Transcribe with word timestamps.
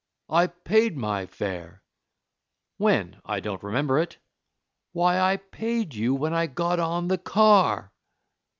"I 0.31 0.47
paid 0.47 0.97
my 0.97 1.27
fare." 1.27 1.83
"When? 2.77 3.21
I 3.23 3.39
don't 3.39 3.61
remember 3.61 3.99
it." 3.99 4.17
"Why, 4.93 5.19
I 5.19 5.37
paid 5.37 5.93
you 5.93 6.15
when 6.15 6.33
I 6.33 6.47
got 6.47 6.79
on 6.79 7.07
the 7.07 7.19
car." 7.19 7.93